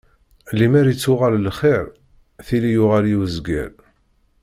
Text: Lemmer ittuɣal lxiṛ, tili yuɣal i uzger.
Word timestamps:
Lemmer 0.57 0.85
ittuɣal 0.93 1.35
lxiṛ, 1.47 1.85
tili 2.45 2.71
yuɣal 2.75 3.05
i 3.13 3.15
uzger. 3.23 3.71